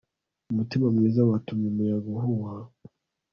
Umutima 0.51 0.85
mwiza 0.95 1.21
watumye 1.29 1.65
umuyaga 1.69 2.07
uhuha 2.15 2.53